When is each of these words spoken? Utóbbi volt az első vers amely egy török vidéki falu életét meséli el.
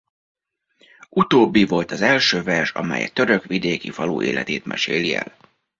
Utóbbi 1.09 1.63
volt 1.65 1.91
az 1.91 2.01
első 2.01 2.41
vers 2.43 2.71
amely 2.71 3.01
egy 3.03 3.13
török 3.13 3.45
vidéki 3.45 3.91
falu 3.91 4.21
életét 4.21 4.65
meséli 4.65 5.15
el. 5.15 5.35